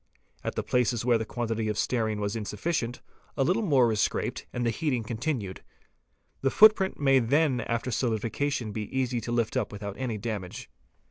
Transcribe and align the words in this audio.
At 0.43 0.55
the 0.55 0.63
places 0.63 1.05
where 1.05 1.19
the 1.19 1.25
quantity 1.27 1.67
of 1.69 1.77
stearine 1.77 2.19
was 2.19 2.35
insufficient, 2.35 3.03
a 3.37 3.43
little 3.43 3.61
more 3.61 3.91
is 3.91 4.01
scraped 4.01 4.47
and 4.51 4.65
the 4.65 4.71
heating 4.71 5.03
continued. 5.03 5.61
The 6.41 6.49
footprint 6.49 6.99
may 6.99 7.19
then 7.19 7.59
after 7.61 7.91
solidification 7.91 8.71
be 8.71 8.85
easily 8.97 9.21
lifted 9.31 9.61
up 9.61 9.71
without 9.71 9.95
any 9.99 10.17
damage. 10.17 10.71